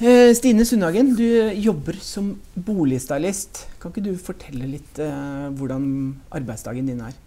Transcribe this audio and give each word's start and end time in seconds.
Stine 0.00 0.64
Sundhagen, 0.64 1.10
du 1.12 1.52
jobber 1.60 1.98
som 2.00 2.30
boligstylist. 2.56 3.66
Kan 3.82 3.92
ikke 3.92 4.04
du 4.06 4.14
fortelle 4.16 4.64
litt 4.64 4.96
eh, 4.96 5.50
hvordan 5.58 5.82
arbeidsdagen 6.32 6.86
din 6.88 7.02
er? 7.04 7.18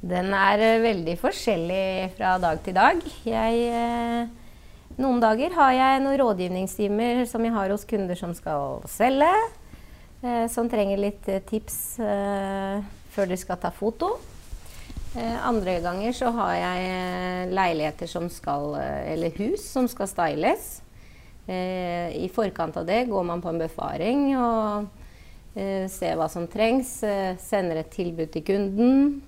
Den 0.00 0.32
er 0.32 0.62
eh, 0.64 0.78
veldig 0.80 1.16
forskjellig 1.20 2.14
fra 2.16 2.38
dag 2.40 2.62
til 2.64 2.76
dag. 2.78 3.02
Jeg, 3.28 3.66
eh, 3.68 4.96
noen 4.96 5.20
dager 5.20 5.52
har 5.58 5.74
jeg 5.76 6.00
noen 6.06 6.16
rådgivningstimer 6.22 7.20
som 7.28 7.44
jeg 7.44 7.52
har 7.52 7.74
hos 7.74 7.84
kunder 7.84 8.16
som 8.16 8.32
skal 8.38 8.80
selge. 8.88 9.28
Eh, 10.24 10.46
som 10.48 10.72
trenger 10.72 11.04
litt 11.04 11.28
eh, 11.28 11.44
tips 11.44 11.78
eh, 12.00 12.80
før 13.12 13.28
de 13.28 13.40
skal 13.44 13.60
ta 13.60 13.74
foto. 13.76 14.14
Eh, 15.12 15.36
andre 15.44 15.82
ganger 15.84 16.16
så 16.16 16.32
har 16.40 16.56
jeg 16.62 16.88
eh, 16.96 17.44
leiligheter 17.52 18.08
som 18.08 18.32
skal, 18.32 18.72
eh, 18.80 19.12
eller 19.12 19.36
hus 19.36 19.68
som 19.68 19.84
skal 19.84 20.08
styles. 20.08 20.78
Eh, 21.46 22.24
I 22.24 22.28
forkant 22.34 22.76
av 22.76 22.86
det 22.86 23.04
går 23.06 23.24
man 23.24 23.42
på 23.42 23.52
en 23.52 23.60
befaring 23.60 24.32
og 24.34 24.88
eh, 25.54 25.86
ser 25.90 26.16
hva 26.18 26.26
som 26.30 26.48
trengs. 26.50 26.98
Eh, 27.06 27.38
sender 27.38 27.82
et 27.82 27.92
tilbud 27.94 28.32
til 28.34 28.46
kunden. 28.46 29.22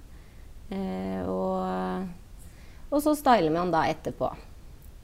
Og, 0.68 2.08
og 2.92 3.00
så 3.00 3.14
styler 3.16 3.54
man 3.54 3.70
da 3.72 3.86
etterpå. 3.88 4.28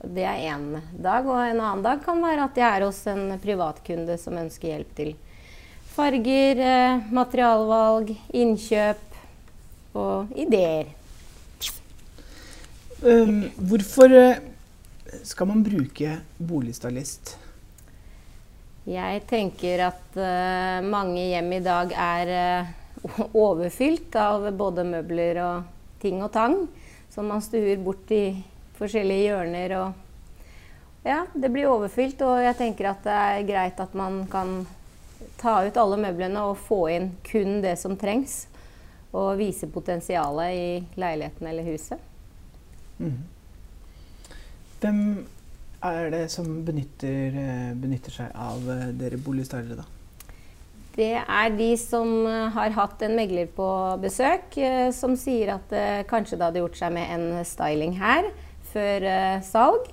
Det 0.04 0.26
er 0.28 0.42
én 0.52 0.74
dag. 0.92 1.24
Og 1.24 1.38
en 1.40 1.62
annen 1.62 1.84
dag 1.86 2.02
kan 2.04 2.20
være 2.20 2.50
at 2.50 2.60
jeg 2.60 2.68
er 2.68 2.84
hos 2.84 2.98
en 3.08 3.38
privatkunde 3.40 4.18
som 4.20 4.36
ønsker 4.36 4.74
hjelp 4.74 4.90
til 4.98 5.14
farger, 5.94 6.60
materialvalg, 7.14 8.12
innkjøp 8.36 9.96
og 9.96 10.36
ideer. 10.36 10.92
Um, 13.04 13.46
hvorfor 13.56 14.12
skal 15.22 15.46
man 15.46 15.62
bruke 15.62 16.18
boligstylist? 16.38 17.36
Jeg 18.84 19.22
tenker 19.28 19.86
at 19.86 20.16
uh, 20.18 20.84
mange 20.84 21.22
hjem 21.30 21.52
i 21.56 21.60
dag 21.64 21.92
er 21.96 22.32
uh, 22.34 22.72
overfylt 23.46 24.16
av 24.20 24.50
både 24.56 24.84
møbler 24.84 25.40
og 25.44 26.00
ting 26.02 26.20
og 26.24 26.32
tang. 26.34 26.58
Som 27.12 27.30
man 27.30 27.44
stuer 27.44 27.78
bort 27.80 28.10
i 28.12 28.34
forskjellige 28.76 29.30
hjørner. 29.30 29.76
Og 29.80 31.06
ja, 31.06 31.22
det 31.32 31.52
blir 31.52 31.70
overfylt. 31.70 32.24
Og 32.26 32.42
jeg 32.44 32.58
tenker 32.60 32.90
at 32.90 33.04
det 33.06 33.18
er 33.18 33.46
greit 33.48 33.80
at 33.80 33.94
man 33.96 34.24
kan 34.32 34.64
ta 35.40 35.60
ut 35.64 35.78
alle 35.80 36.00
møblene 36.00 36.42
og 36.48 36.58
få 36.66 36.80
inn 36.92 37.12
kun 37.24 37.60
det 37.64 37.76
som 37.80 37.96
trengs. 38.00 38.44
Og 39.14 39.38
vise 39.38 39.70
potensialet 39.70 40.58
i 40.58 40.68
leiligheten 41.00 41.48
eller 41.48 41.72
huset. 41.72 42.10
Hvem 44.84 45.24
er 45.80 46.10
det 46.12 46.26
som 46.28 46.48
benytter, 46.66 47.36
eh, 47.40 47.70
benytter 47.72 48.12
seg 48.12 48.34
av 48.36 48.66
eh, 48.68 48.90
dere 49.00 49.16
boligstylere, 49.16 49.78
da? 49.80 49.86
Det 50.94 51.14
er 51.22 51.56
de 51.56 51.70
som 51.80 52.10
eh, 52.28 52.50
har 52.52 52.76
hatt 52.76 53.00
en 53.06 53.16
megler 53.16 53.48
på 53.48 53.68
besøk, 54.02 54.58
som 54.92 55.16
sier 55.16 55.54
at 55.56 55.72
kanskje 56.10 56.36
det 56.36 56.48
hadde 56.50 56.60
gjort 56.60 56.76
seg 56.82 56.92
med 56.98 57.14
en 57.16 57.26
styling 57.48 57.96
her 57.96 58.28
før 58.74 59.08
salg. 59.46 59.88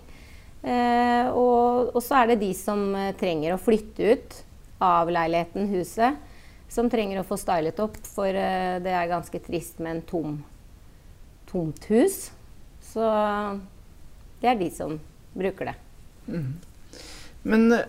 Og, 0.62 1.90
og 1.96 2.02
så 2.04 2.20
er 2.20 2.32
det 2.32 2.42
de 2.44 2.52
som 2.58 2.92
trenger 3.18 3.56
å 3.56 3.62
flytte 3.62 4.12
ut 4.12 4.38
av 4.84 5.10
leiligheten, 5.10 5.70
huset. 5.72 6.18
Som 6.72 6.90
trenger 6.92 7.22
å 7.22 7.26
få 7.28 7.38
stylet 7.40 7.80
opp, 7.82 7.98
for 8.06 8.30
det 8.32 8.94
er 8.94 9.10
ganske 9.10 9.42
trist 9.46 9.82
med 9.82 9.96
en 9.96 10.06
tom, 10.10 10.36
tomt 11.50 11.86
hus. 11.94 12.24
Så 12.92 13.06
det 14.42 14.50
er 14.52 14.60
de 14.60 14.70
som 14.74 14.98
bruker 15.38 15.72
det. 15.72 15.78
Men 17.48 17.72
eh, 17.74 17.88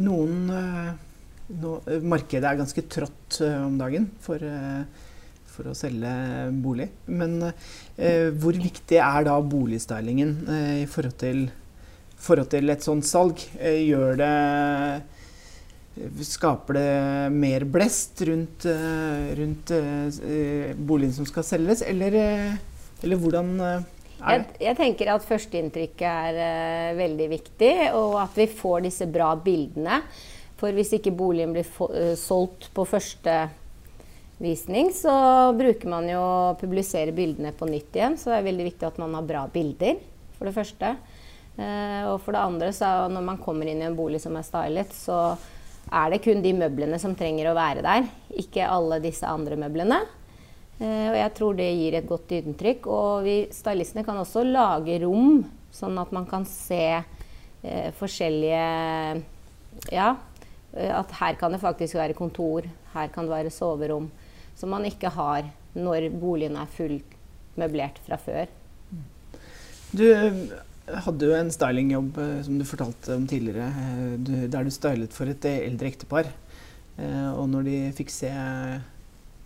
noen 0.00 0.50
no, 0.50 1.78
eh, 1.86 2.02
Markedet 2.02 2.48
er 2.48 2.60
ganske 2.60 2.84
trått 2.90 3.40
eh, 3.44 3.58
om 3.64 3.78
dagen 3.80 4.08
for, 4.24 4.42
eh, 4.42 4.82
for 5.52 5.70
å 5.70 5.76
selge 5.76 6.12
bolig. 6.64 6.88
Men 7.08 7.38
eh, 7.46 8.28
hvor 8.32 8.56
viktig 8.56 9.00
er 9.00 9.28
da 9.28 9.38
boligstylingen 9.40 10.36
eh, 10.48 10.76
i 10.82 10.86
forhold 10.90 11.18
til, 11.22 11.46
forhold 12.16 12.52
til 12.52 12.72
et 12.72 12.84
sånt 12.84 13.08
salg? 13.08 13.44
Eh, 13.60 13.82
gjør 13.88 14.20
det 14.22 14.36
Skaper 16.24 16.72
det 16.78 17.32
mer 17.36 17.66
blest 17.68 18.22
rundt, 18.24 18.64
eh, 18.64 19.26
rundt 19.36 19.72
eh, 19.76 20.70
boligen 20.72 21.12
som 21.12 21.26
skal 21.28 21.44
selges, 21.44 21.82
eller, 21.84 22.16
eh, 22.16 22.54
eller 23.04 23.20
hvordan 23.20 23.50
eh, 23.60 23.82
Jeg, 24.22 24.44
jeg 24.62 24.78
tenker 24.78 25.10
at 25.10 25.24
førsteinntrykket 25.26 26.04
er 26.06 26.38
uh, 26.38 26.98
veldig 26.98 27.26
viktig, 27.32 27.72
og 27.98 28.20
at 28.22 28.38
vi 28.38 28.46
får 28.50 28.84
disse 28.86 29.08
bra 29.10 29.32
bildene. 29.34 30.02
For 30.62 30.74
hvis 30.76 30.92
ikke 30.94 31.10
boligen 31.18 31.50
blir 31.56 31.66
eh, 31.66 32.12
solgt 32.14 32.68
på 32.70 32.84
første 32.86 33.32
visning, 34.38 34.92
så 34.94 35.14
bruker 35.58 35.90
man 35.90 36.06
jo 36.06 36.20
å 36.22 36.52
publisere 36.60 37.10
bildene 37.16 37.50
på 37.50 37.66
nytt 37.66 37.98
igjen. 37.98 38.14
Så 38.14 38.30
det 38.30 38.36
er 38.36 38.46
veldig 38.46 38.68
viktig 38.68 38.86
at 38.86 39.00
man 39.02 39.16
har 39.18 39.26
bra 39.26 39.42
bilder, 39.50 39.98
for 40.36 40.46
det 40.46 40.54
første. 40.54 40.92
Uh, 41.58 42.12
og 42.12 42.20
for 42.22 42.36
det 42.36 42.44
andre, 42.46 42.70
så 42.76 42.92
når 43.10 43.26
man 43.26 43.42
kommer 43.42 43.66
inn 43.66 43.82
i 43.82 43.88
en 43.88 43.98
bolig 43.98 44.22
som 44.22 44.38
er 44.38 44.46
stylet, 44.46 44.94
så 44.94 45.34
er 45.90 46.14
det 46.14 46.22
kun 46.24 46.44
de 46.44 46.54
møblene 46.54 46.98
som 47.02 47.18
trenger 47.18 47.50
å 47.50 47.58
være 47.58 47.82
der, 47.82 48.06
ikke 48.38 48.70
alle 48.70 49.02
disse 49.02 49.26
andre 49.26 49.58
møblene. 49.58 49.98
Eh, 50.82 51.08
og 51.12 51.16
jeg 51.16 51.32
tror 51.36 51.58
det 51.58 51.68
gir 51.76 51.96
et 51.98 52.08
godt 52.08 52.34
inntrykk. 52.38 52.88
Og 52.90 53.26
vi 53.26 53.36
stylistene 53.54 54.04
kan 54.06 54.18
også 54.18 54.42
lage 54.46 54.98
rom, 55.04 55.42
sånn 55.72 56.00
at 56.02 56.12
man 56.14 56.26
kan 56.30 56.46
se 56.48 56.82
eh, 56.98 57.90
forskjellige 57.98 58.64
Ja, 59.92 60.10
eh, 60.74 60.90
at 60.92 61.14
her 61.20 61.38
kan 61.40 61.54
det 61.54 61.62
faktisk 61.62 61.96
være 62.00 62.18
kontor, 62.18 62.66
her 62.96 63.14
kan 63.14 63.28
det 63.28 63.36
være 63.36 63.54
soverom. 63.54 64.10
Som 64.58 64.74
man 64.74 64.84
ikke 64.88 65.12
har 65.14 65.46
når 65.72 66.10
boligen 66.20 66.58
er 66.60 66.68
fullt 66.68 67.16
møblert 67.56 67.96
fra 68.04 68.18
før. 68.20 68.50
Du 69.92 70.04
eh, 70.08 70.42
hadde 71.06 71.28
jo 71.28 71.36
en 71.36 71.52
stylingjobb 71.52 72.18
som 72.44 72.58
du 72.58 72.66
fortalte 72.68 73.14
om 73.14 73.24
tidligere, 73.28 73.70
du, 74.18 74.32
der 74.50 74.66
du 74.66 74.72
stylet 74.74 75.14
for 75.14 75.30
et 75.30 75.46
eldre 75.46 75.92
ektepar. 75.92 76.28
Og 77.38 77.46
når 77.48 77.62
de 77.64 77.76
fikk 77.96 78.10
se, 78.12 78.28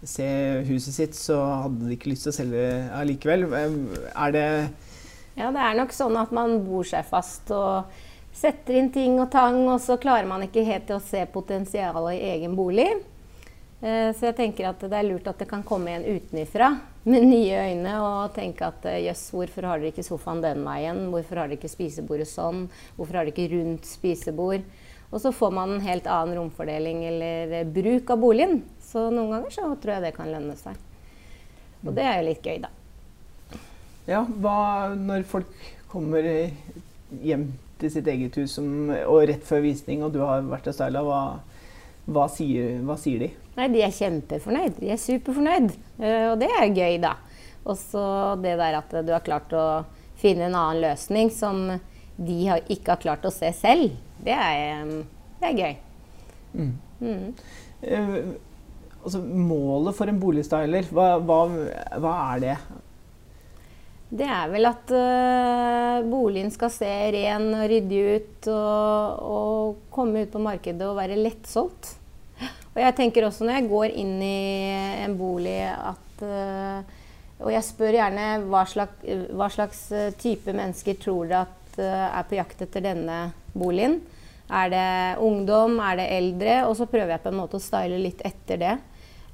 se 0.05 0.27
huset 0.69 0.95
sitt, 0.95 1.15
så 1.15 1.39
hadde 1.65 1.87
de 1.89 1.97
ikke 1.97 2.11
lyst 2.13 2.27
til 2.27 2.35
å 2.35 2.37
selge 2.37 2.67
allikevel. 2.97 3.47
Er 4.15 4.33
det 4.37 4.47
Ja, 5.37 5.51
det 5.53 5.61
er 5.61 5.75
nok 5.77 5.93
sånn 5.93 6.17
at 6.17 6.31
man 6.33 6.63
bor 6.65 6.85
seg 6.85 7.05
fast 7.05 7.51
og 7.53 7.85
setter 8.37 8.77
inn 8.77 8.91
ting 8.93 9.19
og 9.21 9.31
tang, 9.33 9.63
og 9.69 9.81
så 9.81 9.97
klarer 10.01 10.29
man 10.29 10.45
ikke 10.45 10.65
helt 10.65 10.87
til 10.89 10.97
å 10.97 11.05
se 11.05 11.25
potensialet 11.33 12.17
i 12.19 12.25
egen 12.37 12.57
bolig. 12.57 12.89
Eh, 13.83 14.13
Så 14.13 14.31
jeg 14.31 14.37
tenker 14.37 14.69
at 14.71 14.81
det 14.81 14.93
er 14.97 15.05
lurt 15.09 15.27
at 15.29 15.39
det 15.39 15.49
kan 15.49 15.63
komme 15.63 15.91
en 15.93 16.05
utenifra 16.05 16.71
med 17.05 17.23
nye 17.29 17.61
øyne 17.71 17.95
og 18.01 18.35
tenke 18.35 18.65
at 18.67 18.85
eh, 18.89 19.05
jøss, 19.07 19.31
hvorfor 19.33 19.69
har 19.69 19.79
dere 19.79 19.93
ikke 19.93 20.05
sofaen 20.07 20.41
den 20.43 20.65
veien? 20.65 21.11
Hvorfor 21.13 21.37
har 21.37 21.49
dere 21.49 21.59
ikke 21.61 21.69
spisebordet 21.73 22.29
sånn? 22.29 22.67
Hvorfor 22.97 23.19
har 23.21 23.25
dere 23.29 23.35
ikke 23.37 23.53
rundt 23.57 23.85
spisebord? 23.89 24.65
Og 25.13 25.21
så 25.23 25.31
får 25.33 25.53
man 25.55 25.77
en 25.77 25.85
helt 25.85 26.07
annen 26.11 26.37
romfordeling 26.41 27.05
eller 27.07 27.65
bruk 27.71 28.11
av 28.11 28.19
boligen. 28.25 28.63
Så 28.87 29.09
noen 29.11 29.33
ganger 29.35 29.55
så 29.55 29.69
tror 29.83 29.97
jeg 29.97 30.07
det 30.07 30.17
kan 30.17 30.31
lønne 30.31 30.55
seg. 30.59 30.79
Og 31.87 31.95
det 31.95 32.05
er 32.07 32.21
jo 32.21 32.29
litt 32.29 32.47
gøy, 32.47 32.61
da. 32.63 32.71
Ja, 34.07 34.23
hva 34.23 34.95
når 34.95 35.27
folk 35.27 35.51
kommer 35.91 36.27
hjem 37.23 37.49
til 37.81 37.93
sitt 37.93 38.07
eget 38.11 38.39
hus 38.39 38.55
som, 38.57 38.89
og 38.89 39.27
rett 39.29 39.45
før 39.47 39.65
visning, 39.67 40.05
og 40.07 40.15
du 40.15 40.23
har 40.23 40.47
vært 40.47 40.71
og 40.71 40.77
styla, 40.77 41.03
hva, 41.05 41.21
hva, 42.07 42.29
sier, 42.33 42.79
hva 42.87 42.97
sier 43.01 43.27
de? 43.27 43.31
Nei, 43.59 43.69
de 43.73 43.83
er 43.85 43.95
kjempefornøyd. 43.95 44.79
De 44.79 44.93
er 44.95 45.01
superfornøyd. 45.01 45.75
Uh, 45.99 46.33
og 46.33 46.39
det 46.43 46.51
er 46.55 46.71
gøy, 46.71 46.97
da. 47.03 47.17
Og 47.67 47.77
så 47.81 48.07
det 48.39 48.55
der 48.61 48.79
at 48.79 48.95
du 49.03 49.13
har 49.13 49.27
klart 49.27 49.53
å 49.57 49.67
finne 50.17 50.47
en 50.47 50.57
annen 50.57 50.85
løsning 50.85 51.33
som 51.35 51.67
de 52.17 52.37
har, 52.47 52.63
ikke 52.73 52.95
har 52.95 53.03
klart 53.03 53.27
å 53.27 53.35
se 53.35 53.51
selv, 53.53 53.97
det 54.25 54.33
er, 54.33 54.61
eh, 54.87 54.93
det 55.41 55.49
er 55.51 55.59
gøy. 55.61 55.75
Mm. 56.57 57.35
Eh, 57.83 58.15
altså, 59.07 59.23
målet 59.23 59.97
for 59.97 60.11
en 60.11 60.19
boligstyler, 60.21 60.91
hva, 60.95 61.15
hva, 61.23 61.41
hva 62.03 62.17
er 62.35 62.43
det? 62.43 62.57
Det 64.07 64.27
er 64.31 64.51
vel 64.53 64.69
at 64.69 64.93
uh, 64.95 66.05
boligen 66.07 66.53
skal 66.55 66.71
se 66.71 66.91
ren 67.17 67.49
og 67.57 67.65
ryddig 67.73 68.03
ut 68.07 68.49
og, 68.53 69.23
og, 69.27 69.81
komme 69.91 70.23
ut 70.23 70.31
på 70.31 70.43
markedet 70.43 70.87
og 70.87 70.99
være 71.01 71.19
lettsolgt. 71.19 71.97
Og 72.77 72.83
jeg 72.85 72.95
tenker 72.99 73.27
også 73.27 73.47
når 73.47 73.59
jeg 73.59 73.71
går 73.73 73.97
inn 73.99 74.15
i 74.23 74.37
en 75.03 75.17
bolig 75.19 75.59
at 75.65 76.23
uh, 76.23 76.85
Og 77.41 77.51
jeg 77.53 77.65
spør 77.67 77.97
gjerne 77.99 78.27
hva 78.47 78.63
slags, 78.69 79.03
hva 79.37 79.49
slags 79.53 79.81
type 80.21 80.55
mennesker 80.55 80.97
tror 81.03 81.27
dere 81.29 81.43
at 81.49 81.81
uh, 81.83 82.07
er 82.21 82.29
på 82.29 82.39
jakt 82.39 82.63
etter 82.65 82.87
denne 82.87 83.19
boligen. 83.57 83.99
Er 84.47 84.71
det 84.71 84.91
ungdom, 85.19 85.81
er 85.83 85.99
det 85.99 86.07
eldre? 86.15 86.61
Og 86.71 86.77
så 86.79 86.87
prøver 86.87 87.17
jeg 87.17 87.25
på 87.25 87.33
en 87.33 87.41
måte 87.41 87.59
å 87.59 87.65
style 87.65 87.99
litt 87.99 88.23
etter 88.25 88.63
det. 88.63 88.77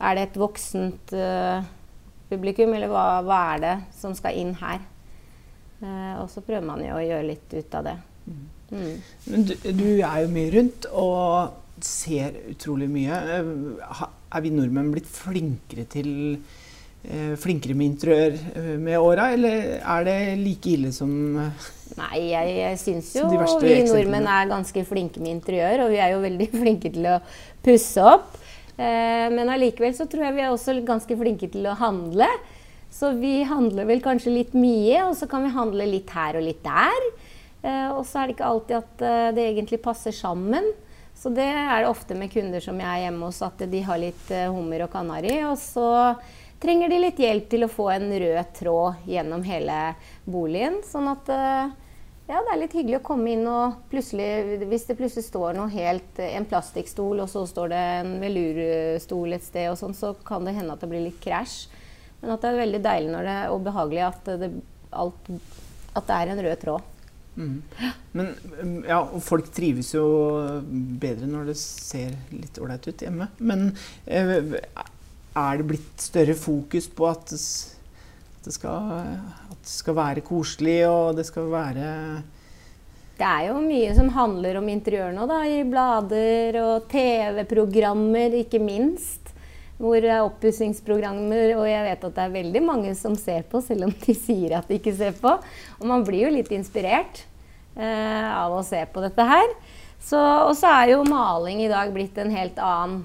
Er 0.02 0.18
det 0.18 0.24
et 0.26 0.38
voksent 0.40 1.14
uh, 1.14 1.62
publikum, 2.30 2.72
eller 2.74 2.90
hva, 2.90 3.04
hva, 3.26 3.40
er 3.54 3.62
det 3.62 3.74
som 3.94 4.16
skal 4.18 4.38
inn 4.40 4.56
her? 4.58 4.82
Uh, 5.82 6.22
og 6.22 6.26
så 6.32 6.42
prøver 6.42 6.66
man 6.66 6.82
jo 6.82 6.96
å 6.96 7.04
gjøre 7.04 7.28
litt 7.28 7.54
ut 7.54 7.76
av 7.78 7.86
det. 7.86 7.98
Mm. 8.26 8.42
Mm. 8.72 9.44
Du, 9.46 9.54
du, 9.68 9.86
er 10.00 10.24
jo 10.24 10.32
mye 10.32 10.50
rundt 10.54 10.88
og 10.90 11.84
ser 11.84 12.40
utrolig 12.50 12.90
mye. 12.90 13.20
Uh, 13.30 14.02
er 14.32 14.44
vi 14.44 14.52
nordmenn 14.54 14.90
blitt 14.94 15.10
flinkere 15.10 15.86
til 15.92 16.12
flinkere 17.02 17.74
med 17.74 17.88
interiør 17.90 18.36
med 18.78 18.94
åra, 18.94 19.24
eller 19.34 19.64
er 19.80 20.04
det 20.06 20.12
like 20.38 20.70
ille 20.70 20.92
som 20.94 21.10
Nei, 21.34 22.20
jeg, 22.28 22.52
jeg 22.60 22.76
syns 22.78 23.08
jo 23.16 23.24
vi 23.58 23.72
nordmenn 23.88 24.28
er 24.30 24.46
ganske 24.52 24.84
flinke 24.86 25.18
med 25.18 25.32
interiør, 25.40 25.82
og 25.82 25.90
vi 25.90 25.98
er 25.98 26.12
jo 26.14 26.20
veldig 26.22 26.46
flinke 26.60 26.92
til 26.94 27.08
å 27.10 27.16
pusse 27.66 28.06
opp. 28.06 28.38
Eh, 28.76 29.28
men 29.32 29.50
allikevel 29.52 29.94
så 29.96 30.06
tror 30.08 30.26
jeg 30.26 30.36
vi 30.38 30.44
er 30.46 30.52
også 30.52 30.78
ganske 30.86 31.16
flinke 31.18 31.50
til 31.52 31.68
å 31.68 31.76
handle. 31.78 32.28
Så 32.92 33.14
vi 33.16 33.40
handler 33.48 33.88
vel 33.88 34.02
kanskje 34.04 34.34
litt 34.34 34.56
mye, 34.56 35.04
og 35.06 35.16
så 35.16 35.28
kan 35.30 35.44
vi 35.46 35.54
handle 35.54 35.88
litt 35.88 36.12
her 36.12 36.36
og 36.36 36.44
litt 36.44 36.62
der. 36.64 37.08
Eh, 37.62 37.90
og 37.92 38.04
så 38.08 38.22
er 38.22 38.28
det 38.28 38.36
ikke 38.36 38.48
alltid 38.48 38.78
at 38.80 39.04
eh, 39.08 39.28
det 39.36 39.46
egentlig 39.50 39.82
passer 39.84 40.16
sammen. 40.16 40.72
Så 41.16 41.30
det 41.32 41.46
er 41.46 41.84
det 41.84 41.90
ofte 41.90 42.16
med 42.18 42.32
kunder 42.32 42.64
som 42.64 42.80
jeg 42.80 42.88
er 42.88 43.04
hjemme 43.06 43.28
hos, 43.28 43.42
at 43.44 43.60
de 43.70 43.82
har 43.86 44.00
litt 44.00 44.32
hummer 44.50 44.86
og 44.86 44.90
kanari. 44.90 45.36
Og 45.46 45.54
så 45.60 45.86
trenger 46.62 46.90
de 46.90 46.98
litt 47.04 47.20
hjelp 47.20 47.46
til 47.52 47.66
å 47.66 47.70
få 47.70 47.92
en 47.92 48.08
rød 48.10 48.56
tråd 48.58 49.06
gjennom 49.06 49.44
hele 49.46 49.78
boligen. 50.24 50.80
Sånn 50.88 51.12
at 51.12 51.30
ja, 52.28 52.38
det 52.38 52.52
er 52.52 52.60
litt 52.60 52.74
hyggelig 52.76 53.00
å 53.00 53.04
komme 53.06 53.32
inn 53.34 53.42
og 53.50 53.80
plutselig 53.90 54.60
Hvis 54.70 54.86
det 54.86 54.94
plutselig 54.96 55.24
står 55.26 55.56
noe 55.58 55.72
helt 55.72 56.20
En 56.22 56.46
plastikkstol, 56.48 57.18
og 57.24 57.28
så 57.28 57.42
står 57.50 57.72
det 57.72 57.80
en 57.98 58.12
velurstol 58.22 59.34
et 59.36 59.44
sted, 59.44 59.66
og 59.72 59.78
sånn, 59.80 59.96
så 59.98 60.12
kan 60.26 60.46
det 60.46 60.54
hende 60.56 60.76
at 60.76 60.84
det 60.84 60.90
blir 60.92 61.02
litt 61.08 61.18
krasj. 61.22 61.66
Men 62.22 62.36
at 62.36 62.44
det 62.44 62.52
er 62.52 62.62
veldig 62.62 62.80
deilig 62.84 63.26
det, 63.26 63.36
og 63.50 63.66
behagelig 63.66 64.04
at 64.06 64.32
det, 64.38 64.50
alt, 64.94 65.30
at 65.98 66.08
det 66.08 66.18
er 66.18 66.32
en 66.32 66.42
rød 66.46 66.62
tråd. 66.62 66.88
Mm. 67.32 67.62
Men 68.12 68.32
ja, 68.86 69.00
og 69.00 69.22
folk 69.24 69.48
trives 69.56 69.92
jo 69.94 70.04
bedre 71.02 71.28
når 71.28 71.52
det 71.52 71.58
ser 71.58 72.14
litt 72.30 72.60
ålreit 72.62 72.86
ut 72.86 73.04
hjemme. 73.06 73.28
Men 73.42 73.70
eh, 74.06 74.58
er 75.32 75.58
det 75.58 75.68
blitt 75.68 76.04
større 76.04 76.36
fokus 76.38 76.88
på 76.92 77.08
at 77.08 77.32
det 78.44 78.54
skal, 78.54 78.92
at 79.50 79.58
det 79.58 79.72
skal 79.72 79.98
være 79.98 80.24
koselig, 80.26 80.80
og 80.88 81.16
det 81.18 81.26
skal 81.28 81.50
være 81.52 81.90
det 83.22 83.28
er 83.28 83.50
jo 83.52 83.58
mye 83.62 83.90
som 83.94 84.08
handler 84.10 84.56
om 84.58 84.68
interiør 84.72 85.12
nå, 85.14 85.28
da, 85.30 85.42
i 85.46 85.60
blader 85.68 86.56
og 86.62 86.88
TV-programmer, 86.90 88.34
ikke 88.40 88.58
minst. 88.58 89.30
Hvor 89.78 89.98
det 90.02 90.10
er 90.14 90.24
oppussingsprogrammer, 90.24 91.52
og 91.58 91.66
jeg 91.66 91.84
vet 91.86 92.06
at 92.08 92.16
det 92.16 92.24
er 92.24 92.34
veldig 92.34 92.62
mange 92.64 92.94
som 92.98 93.14
ser 93.18 93.44
på, 93.50 93.60
selv 93.62 93.88
om 93.88 93.94
de 94.04 94.14
sier 94.16 94.56
at 94.58 94.66
de 94.66 94.78
ikke 94.78 94.94
ser 94.98 95.14
på. 95.18 95.36
Og 95.78 95.86
man 95.86 96.02
blir 96.06 96.26
jo 96.26 96.34
litt 96.34 96.50
inspirert 96.54 97.24
eh, 97.76 98.26
av 98.26 98.54
å 98.54 98.64
se 98.66 98.82
på 98.90 99.02
dette 99.04 99.26
her. 99.26 99.54
og 100.18 100.54
så 100.58 100.74
er 100.82 100.94
jo 100.94 101.06
maling 101.06 101.62
i 101.62 101.70
dag 101.70 101.94
blitt 101.94 102.18
en 102.18 102.34
helt 102.34 102.58
annen 102.58 103.02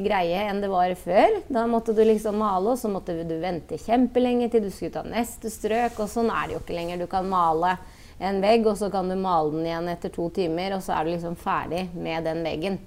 greie 0.00 0.44
enn 0.48 0.62
det 0.62 0.70
var 0.72 0.94
før. 0.96 1.40
Da 1.52 1.66
måtte 1.68 1.92
du 1.92 2.00
liksom 2.06 2.38
male, 2.40 2.72
og 2.72 2.80
så 2.80 2.88
måtte 2.88 3.18
du 3.28 3.34
vente 3.42 3.76
kjempelenge 3.80 4.48
til 4.52 4.64
du 4.64 4.70
skulle 4.72 4.94
ta 4.94 5.02
neste 5.04 5.52
strøk. 5.52 5.98
Og 6.00 6.08
sånn 6.08 6.30
er 6.32 6.48
det 6.48 6.56
jo 6.56 6.62
ikke 6.62 6.78
lenger. 6.78 7.02
Du 7.02 7.10
kan 7.10 7.28
male 7.28 7.76
en 8.22 8.40
vegg, 8.42 8.66
og 8.70 8.78
så 8.78 8.88
kan 8.92 9.10
du 9.10 9.16
male 9.18 9.52
den 9.52 9.66
igjen 9.68 9.90
etter 9.92 10.12
to 10.14 10.28
timer, 10.34 10.76
og 10.76 10.84
så 10.84 10.96
er 10.96 11.04
du 11.04 11.12
liksom 11.14 11.36
ferdig 11.40 11.88
med 11.92 12.24
den 12.28 12.40
veggen 12.46 12.78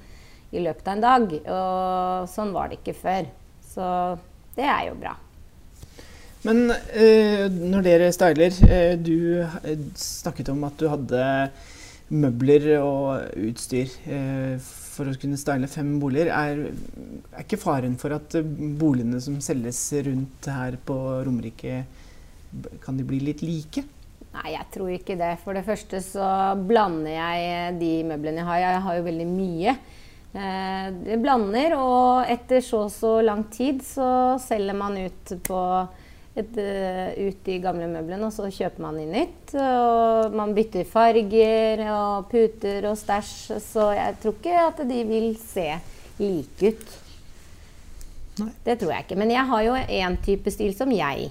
i 0.55 0.63
løpet 0.63 0.87
av 0.87 0.95
en 0.95 1.05
dag. 1.05 1.37
Og 1.59 2.31
sånn 2.31 2.55
var 2.55 2.71
det 2.71 2.79
ikke 2.79 2.97
før. 2.97 3.29
Så 3.75 3.91
det 4.55 4.65
er 4.65 4.89
jo 4.89 4.97
bra. 4.97 5.13
Men 6.45 6.69
øh, 6.69 7.45
når 7.49 7.85
dere 7.87 8.11
styler 8.13 8.53
øh, 8.69 8.91
Du 9.01 9.15
snakket 9.97 10.51
om 10.53 10.63
at 10.67 10.75
du 10.77 10.85
hadde 10.91 11.23
møbler 12.13 12.67
og 12.79 13.37
utstyr. 13.47 13.91
Øh, 14.07 14.57
for 14.95 15.11
å 15.11 15.15
kunne 15.19 15.39
style 15.39 15.67
fem 15.67 15.97
boliger. 15.99 16.31
Er, 16.31 16.61
er, 17.33 17.41
ikke 17.43 17.59
faren 17.59 17.97
for 17.99 18.15
at 18.15 18.37
boligene 18.79 19.19
som 19.23 19.41
selges 19.43 19.81
rundt 20.07 20.47
her 20.47 20.77
på 20.87 20.95
Romerike, 21.25 21.83
kan 22.83 22.95
de 22.95 23.03
bli 23.07 23.19
litt 23.25 23.43
like? 23.43 23.83
Nei, 24.35 24.49
jeg 24.53 24.67
tror 24.71 24.93
ikke 24.93 25.17
det. 25.19 25.33
For 25.43 25.57
det 25.57 25.65
første 25.67 25.99
så 26.03 26.29
blander 26.59 27.15
jeg 27.17 27.75
de 27.81 27.91
møblene 28.07 28.43
jeg 28.43 28.49
har. 28.51 28.63
Jeg 28.63 28.83
har 28.87 28.97
jo 28.99 29.05
veldig 29.09 29.29
mye. 29.33 29.75
Jeg 29.75 29.95
det 30.35 31.15
blander, 31.23 31.77
og 31.79 32.27
etter 32.27 32.63
så 32.63 32.85
og 32.85 32.91
så 32.91 33.13
lang 33.23 33.45
tid 33.53 33.79
så 33.85 34.07
selger 34.43 34.75
man 34.75 34.97
ut 34.99 35.31
på 35.47 35.59
et, 36.35 36.57
uh, 36.59 37.15
ut 37.15 37.39
de 37.47 37.55
gamle 37.63 37.87
møblene, 37.87 38.27
og 38.27 38.33
så 38.35 38.49
kjøper 38.51 38.83
man 38.83 38.99
inn 38.99 39.13
nytt. 39.15 39.55
Og 39.55 40.35
man 40.35 40.53
bytter 40.57 40.87
farger 40.89 41.85
og 41.87 42.27
puter 42.31 42.89
og 42.89 42.99
stæsj, 42.99 43.55
så 43.63 43.89
jeg 43.95 44.19
tror 44.21 44.35
ikke 44.35 44.61
at 44.65 44.85
de 44.89 45.01
vil 45.07 45.31
se 45.39 45.69
like 46.19 46.71
ut. 46.71 46.95
Nei. 48.35 48.49
Det 48.67 48.75
tror 48.81 48.91
jeg 48.91 49.05
ikke. 49.05 49.19
Men 49.21 49.31
jeg 49.31 49.47
har 49.47 49.61
jo 49.63 49.75
én 49.79 50.17
type 50.23 50.51
stil 50.51 50.73
som 50.75 50.91
jeg 50.91 51.29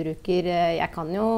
bruker. 0.00 0.48
Jeg 0.80 0.90
kan 0.96 1.12
jo 1.14 1.28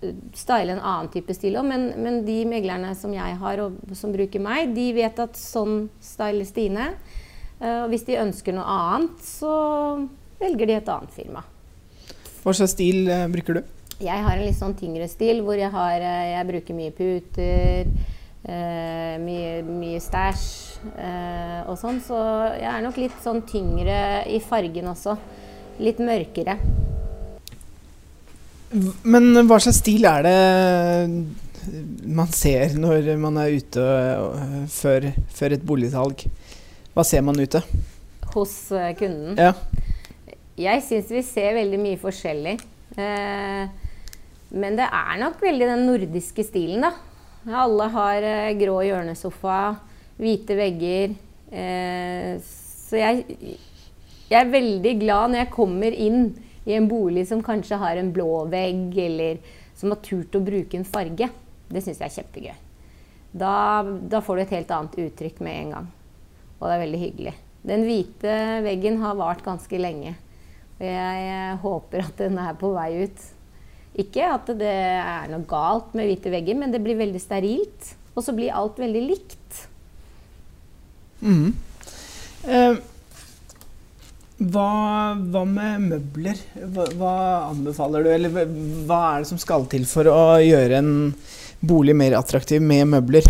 eh, 0.00 0.14
style 0.32 0.72
en 0.72 0.80
annen 0.80 1.10
type 1.12 1.36
stil 1.36 1.58
òg, 1.60 1.68
men, 1.68 1.90
men, 2.00 2.22
de 2.24 2.38
meglerne 2.48 2.94
som 2.96 3.12
jeg 3.12 3.36
har 3.42 3.60
og 3.66 3.76
som 3.92 4.14
bruker 4.16 4.40
meg, 4.40 4.72
de 4.72 4.88
vet 4.96 5.20
at 5.20 5.36
sånn 5.36 5.90
styler 6.00 6.48
Stine. 6.48 6.88
Og 7.58 7.88
hvis 7.90 8.04
de 8.06 8.14
ønsker 8.22 8.54
noe 8.54 8.64
annet, 8.70 9.22
så 9.26 9.52
velger 10.38 10.70
de 10.70 10.76
et 10.78 10.90
annet 10.94 11.16
firma. 11.16 11.42
Hva 12.42 12.54
slags 12.54 12.76
stil 12.76 13.08
uh, 13.10 13.26
bruker 13.30 13.58
du? 13.58 13.62
Jeg 13.98 14.22
har 14.22 14.36
en 14.36 14.46
litt 14.46 14.58
sånn 14.58 14.76
tyngre 14.78 15.08
stil 15.10 15.42
hvor 15.46 15.58
jeg, 15.58 15.70
har, 15.74 16.04
uh, 16.04 16.26
jeg 16.30 16.48
bruker 16.52 16.76
mye 16.78 16.94
puter, 16.94 17.90
uh, 18.46 19.14
mye, 19.24 19.56
mye 19.66 20.02
stæsj 20.02 20.46
og 21.68 21.74
sånn. 21.80 21.98
Så 22.04 22.16
jeg 22.54 22.68
er 22.70 22.84
nok 22.84 23.00
litt 23.02 23.16
sånn 23.24 23.42
tyngre 23.48 23.98
i 24.30 24.38
fargen 24.44 24.92
også. 24.92 25.16
Litt 25.82 25.98
mørkere. 26.02 26.54
Men 29.02 29.32
hva 29.48 29.58
slags 29.58 29.80
stil 29.80 30.06
er 30.06 30.26
det 30.26 30.38
man 32.06 32.30
ser 32.32 32.76
når 32.78 33.10
man 33.20 33.40
er 33.42 33.56
ute 33.58 33.84
før, 34.70 35.10
før 35.34 35.56
et 35.56 35.66
boligsalg? 35.66 36.22
Hva 36.94 37.04
ser 37.06 37.26
man 37.26 37.38
ute? 37.42 37.64
Hos 38.34 38.54
kunden? 39.00 39.34
Ja. 39.34 39.54
Jeg 40.58 40.82
syns 40.82 41.12
vi 41.14 41.22
ser 41.22 41.54
veldig 41.54 41.78
mye 41.78 41.98
forskjellig. 42.00 42.56
Eh, 42.98 43.86
men 44.58 44.78
det 44.78 44.88
er 44.88 45.20
nok 45.20 45.38
veldig 45.44 45.68
den 45.70 45.84
nordiske 45.86 46.42
stilen, 46.46 46.82
da. 46.82 46.90
Alle 47.62 47.86
har 47.94 48.26
eh, 48.26 48.56
grå 48.58 48.80
hjørnesofa, 48.88 49.60
hvite 50.18 50.56
vegger. 50.58 51.14
Eh, 51.52 52.34
så 52.42 52.98
jeg, 52.98 53.22
jeg, 54.26 54.36
er 54.40 54.50
veldig 54.50 54.98
glad 55.04 55.32
når 55.32 55.44
jeg 55.44 55.54
kommer 55.54 55.94
inn 55.94 56.32
i 56.68 56.74
en 56.76 56.90
bolig 56.90 57.28
som 57.30 57.44
kanskje 57.44 57.78
har 57.78 58.00
en 58.00 58.10
blå 58.12 58.44
vegg, 58.50 58.90
eller 58.98 59.38
som 59.78 59.94
har 59.94 60.02
turt 60.02 60.34
å 60.34 60.42
bruke 60.42 60.80
en 60.80 60.88
farge. 60.88 61.30
Det 61.68 61.84
syns 61.84 62.02
jeg 62.02 62.08
er 62.10 62.16
kjempegøy. 62.18 62.54
Da, 63.38 63.54
da, 63.84 64.24
får 64.24 64.34
du 64.34 64.42
et 64.42 64.56
helt 64.58 64.70
annet 64.74 65.02
uttrykk 65.06 65.42
med 65.44 65.62
en 65.62 65.74
gang. 65.76 65.90
Og 66.58 66.64
det 66.66 66.74
er 66.74 66.88
veldig 66.88 67.02
hyggelig. 67.04 67.34
Den 67.68 67.84
hvite 67.86 68.38
veggen 68.64 68.98
har 69.04 69.18
vart 69.20 69.44
ganske 69.46 69.78
lenge. 69.78 70.16
Jeg 70.78 71.56
håper 71.62 72.04
at 72.06 72.20
den 72.22 72.38
er 72.38 72.58
på 72.58 72.70
vei 72.76 72.90
ut. 73.06 73.24
Ikke 73.98 74.28
at 74.30 74.50
det 74.60 74.68
er 74.70 75.30
noe 75.32 75.46
galt 75.48 75.96
med 75.98 76.06
hvite 76.06 76.30
vegger, 76.30 76.58
men 76.58 76.74
det 76.74 76.82
blir 76.84 76.98
veldig 77.00 77.22
sterilt. 77.22 77.94
Og 78.14 78.22
så 78.26 78.34
blir 78.34 78.54
alt 78.54 78.78
veldig 78.78 79.02
likt. 79.08 79.64
Mm. 81.22 81.50
Eh, 82.46 82.78
hva, 84.38 84.68
hva, 85.18 85.42
med 85.50 85.86
møbler? 85.88 86.42
Hva, 86.54 86.86
hva, 86.94 87.14
anbefaler 87.48 88.06
du, 88.06 88.10
eller 88.14 88.36
hva 88.86 89.00
er 89.08 89.24
det 89.24 89.30
som 89.32 89.40
skal 89.42 89.66
til 89.70 89.86
for 89.90 90.06
å 90.12 90.38
gjøre 90.38 90.78
en 90.78 90.92
bolig 91.58 91.96
mer 91.98 92.14
attraktiv 92.20 92.62
med 92.62 92.86
møbler? 92.92 93.26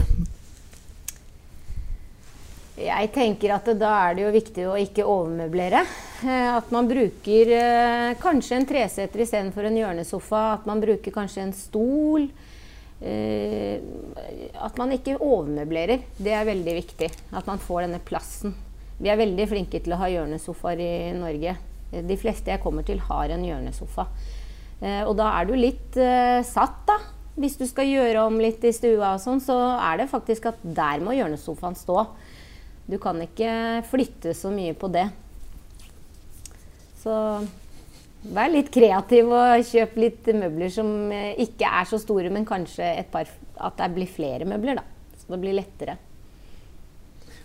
Jeg 2.79 3.11
tenker 3.11 3.51
at 3.57 3.67
da 3.79 3.91
er 4.07 4.15
det 4.15 4.23
jo 4.23 4.35
viktig 4.35 4.67
å 4.71 4.77
ikke 4.79 5.07
overmøblere. 5.09 5.81
Eh, 6.23 6.51
At 6.55 6.71
man 6.75 6.87
bruker 6.91 7.51
eh, 7.57 8.13
kanskje 8.23 8.59
en 8.59 8.69
treseter 8.69 9.25
istedenfor 9.25 9.67
en 9.67 9.79
hjørnesofa. 9.81 10.43
At 10.61 10.69
man 10.69 10.83
bruker 10.83 11.15
kanskje 11.15 11.43
en 11.43 11.55
stol. 11.57 12.29
Eh, 13.03 13.83
At 14.63 14.79
man 14.79 14.95
ikke 14.95 15.19
overmøblerer. 15.19 16.07
Det 16.23 16.37
er 16.39 16.47
veldig 16.47 16.77
viktig. 16.79 17.11
At 17.35 17.51
man 17.51 17.59
får 17.63 17.89
denne 17.89 18.03
plassen. 18.05 18.55
Vi 18.99 19.11
er 19.11 19.19
veldig 19.19 19.49
flinke 19.51 19.83
til 19.83 19.95
å 19.95 20.01
ha 20.01 20.13
hjørnesofaer 20.15 20.83
i 20.83 20.95
Norge. 21.19 21.59
De 21.89 22.21
fleste 22.21 22.53
jeg 22.53 22.63
kommer 22.63 22.87
til, 22.87 23.03
har 23.11 23.31
en 23.33 23.47
hjørnesofa. 23.47 24.05
Og 25.07 25.15
da 25.19 25.29
er 25.39 25.47
du 25.49 25.55
litt 25.57 25.97
satt, 26.45 26.83
da. 26.87 26.99
Hvis 27.39 27.55
du 27.59 27.65
skal 27.71 27.87
gjøre 27.87 28.25
om 28.27 28.37
litt 28.43 28.65
i 28.67 28.75
stua 28.75 29.15
og 29.15 29.23
sånn, 29.23 29.39
så 29.43 29.55
er 29.79 30.03
det 30.03 30.11
faktisk 30.11 30.51
at 30.51 30.59
der 30.63 30.99
må 31.03 31.15
hjørnesofaen 31.15 31.79
stå. 31.79 32.03
Du 32.89 32.97
kan 33.03 33.19
ikke 33.21 33.51
flytte 33.91 34.33
så 34.37 34.51
mye 34.55 34.73
på 34.79 34.89
det. 34.93 35.07
Så 37.03 37.15
vær 38.35 38.51
litt 38.51 38.71
kreativ 38.75 39.29
og 39.31 39.63
kjøp 39.69 39.97
litt 40.01 40.31
møbler 40.35 40.73
som 40.73 40.89
ikke 41.13 41.69
er 41.69 41.89
så 41.89 42.01
store, 42.03 42.33
men 42.35 42.47
kanskje 42.49 42.89
et 43.05 43.11
par, 43.13 43.29
at 43.61 43.77
det 43.79 43.91
blir 43.95 44.09
flere 44.11 44.49
møbler, 44.49 44.81
da. 44.81 44.85
Så 45.21 45.35
det 45.35 45.41
blir 45.45 45.57
lettere. 45.59 45.99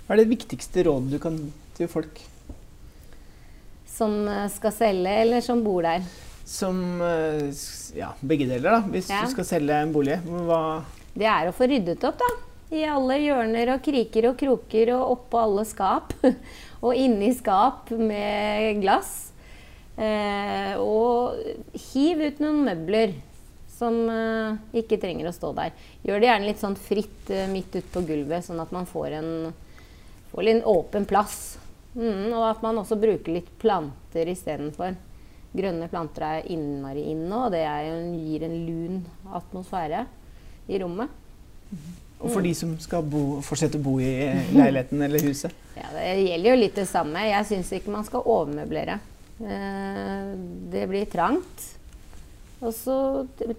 Hva 0.08 0.16
er 0.16 0.24
det 0.24 0.32
viktigste 0.32 0.84
rådet 0.88 1.14
du 1.16 1.20
kan 1.24 1.38
til 1.78 1.88
folk 1.88 2.18
Som 3.94 4.26
eh, 4.28 4.48
skal 4.52 4.74
selge, 4.76 5.12
eller 5.24 5.44
som 5.46 5.62
bor 5.64 5.84
der. 5.86 6.04
som 6.50 6.80
eh, 7.02 7.52
Ja, 7.96 8.10
begge 8.26 8.48
deler, 8.50 8.80
da. 8.80 8.82
Hvis 8.90 9.10
Ja. 9.12 9.22
du 9.24 9.32
skal 9.32 9.46
selge 9.48 9.78
en 9.84 9.94
bolig. 9.94 10.18
Hva 10.26 10.84
Det 11.14 11.28
er 11.30 11.48
å 11.48 11.54
få 11.56 11.68
ryddet 11.70 12.04
opp, 12.10 12.18
da. 12.20 12.32
I 12.74 12.86
alle 12.90 13.20
hjørner 13.22 13.76
og 13.76 13.84
kriker 13.86 14.32
og 14.32 14.40
kroker 14.40 14.94
og 14.96 15.18
oppå 15.18 15.42
alle 15.44 15.66
skap. 15.70 16.16
og 16.86 16.98
inni 16.98 17.30
skap 17.38 17.92
med 17.94 18.82
glass. 18.82 19.14
Eh, 19.94 20.74
og 20.82 21.38
hiv 21.92 22.24
ut 22.24 22.42
noen 22.42 22.64
møbler 22.66 23.14
som 23.74 24.00
eh, 24.10 24.58
ikke 24.82 24.98
trenger 25.02 25.30
å 25.30 25.36
stå 25.36 25.54
der. 25.58 25.74
Gjør 26.06 26.22
det 26.22 26.30
gjerne 26.32 26.50
litt 26.50 26.64
sånn 26.64 26.80
fritt 26.80 27.30
eh, 27.34 27.46
midt 27.52 27.76
ute 27.76 27.90
på 27.94 28.06
gulvet, 28.08 28.46
sånn 28.48 28.62
at 28.64 28.74
man 28.74 28.90
får 28.90 29.20
en, 29.20 29.32
får 30.34 30.50
en 30.56 30.64
åpen 30.74 31.08
plass. 31.10 31.40
Mm, 31.94 32.32
og 32.34 32.48
at 32.48 32.64
man 32.66 32.82
også 32.82 32.98
bruker 32.98 33.38
litt 33.38 33.52
planter 33.62 34.30
istedenfor. 34.34 34.98
Grønne 35.54 35.90
planter 35.92 36.26
er 36.26 36.48
innmari 36.50 37.06
inn 37.12 37.28
og 37.30 37.52
det 37.54 37.62
en, 37.70 38.16
gir 38.18 38.48
en 38.48 38.56
lun 38.66 39.04
atmosfære 39.30 40.08
i 40.74 40.82
rommet. 40.82 41.22
Og 42.24 42.32
for 42.32 42.46
de 42.46 42.54
som 42.56 42.72
skal 42.80 43.04
bo, 43.04 43.42
fortsette 43.44 43.80
å 43.80 43.84
bo 43.84 43.98
i 44.00 44.12
eh, 44.24 44.52
leiligheten 44.56 45.04
eller 45.10 45.28
huset. 45.28 45.54
Ja, 45.74 45.88
det 45.90 46.06
gjelder 46.22 46.52
jo 46.52 46.58
litt 46.60 46.76
det 46.78 46.86
samme. 46.86 47.24
Jeg 47.26 47.46
syns 47.50 47.72
ikke 47.74 47.92
man 47.96 48.06
skal 48.06 48.28
overmøblere. 48.30 49.00
Eh, 49.42 50.28
det 50.70 50.84
blir 50.92 51.08
trangt. 51.10 51.66
Og 52.64 52.70
så 52.78 52.98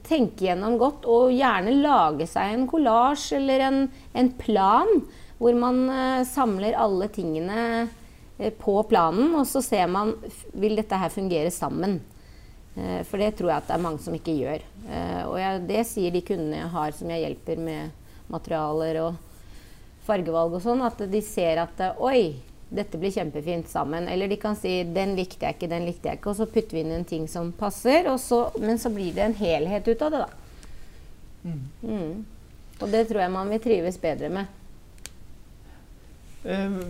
tenke 0.07 0.47
gjennom 0.47 0.79
godt, 0.81 1.09
og 1.11 1.35
gjerne 1.35 1.75
lage 1.83 2.29
seg 2.31 2.55
en 2.55 2.69
kollasj 2.71 3.35
eller 3.41 3.67
en, 3.67 3.81
en 4.15 4.31
plan 4.39 4.95
hvor 5.41 5.59
man 5.59 5.83
eh, 5.91 6.23
samler 6.31 6.79
alle 6.79 7.11
tingene 7.13 7.67
på 8.63 8.77
planen, 8.91 9.35
og 9.39 9.45
så 9.47 9.61
ser 9.63 9.91
man 9.91 10.15
vil 10.59 10.79
dette 10.79 10.99
her 10.99 11.13
fungere 11.13 11.53
sammen. 11.55 12.01
For 13.07 13.23
det 13.23 13.37
tror 13.39 13.53
jeg 13.53 13.63
at 13.63 13.69
det 13.69 13.77
er 13.77 13.85
mange 13.85 14.03
som 14.03 14.17
ikke 14.17 14.35
gjør. 14.35 14.65
Og 15.29 15.37
jeg, 15.39 15.61
det 15.69 15.85
sier 15.87 16.11
de 16.11 16.23
kundene 16.27 16.59
jeg 16.59 16.73
har 16.73 16.97
som 16.99 17.13
jeg 17.15 17.23
hjelper 17.23 17.61
med 17.63 17.93
materialer 18.33 19.01
og 19.03 19.21
fargevalg 20.05 20.59
og 20.59 20.65
sånn, 20.65 20.83
at 20.85 21.01
de 21.11 21.21
ser 21.25 21.61
at 21.63 21.81
oi, 22.03 22.35
dette 22.75 22.99
blir 22.99 23.13
kjempefint 23.15 23.69
sammen. 23.71 24.09
Eller 24.11 24.29
de 24.31 24.39
kan 24.41 24.57
si 24.59 24.83
den 24.95 25.15
likte 25.19 25.47
jeg 25.47 25.59
ikke, 25.59 25.71
den 25.71 25.87
likte 25.89 26.11
jeg 26.11 26.21
ikke. 26.21 26.33
Og 26.33 26.41
så 26.41 26.49
putter 26.51 26.77
vi 26.79 26.85
inn 26.85 26.95
en 26.97 27.09
ting 27.09 27.29
som 27.31 27.53
passer, 27.57 28.09
og 28.11 28.19
så, 28.23 28.47
men 28.61 28.81
så 28.81 28.93
blir 28.93 29.15
det 29.17 29.29
en 29.29 29.39
helhet 29.39 29.89
ut 29.89 30.05
av 30.05 30.15
det, 30.15 30.25
da. 30.25 30.45
Mm. 31.85 32.25
Og 32.81 32.87
det 32.91 33.05
tror 33.09 33.25
jeg 33.25 33.33
man 33.33 33.51
vil 33.53 33.63
trives 33.63 33.99
bedre 34.01 34.31
med. 34.33 34.61
Uh, 36.45 36.81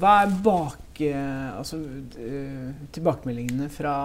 hva 0.00 0.14
er 0.22 0.30
bak 0.44 1.00
uh, 1.04 1.58
altså, 1.58 1.76
uh, 1.76 2.70
tilbakemeldingene 2.94 3.66
fra, 3.72 3.96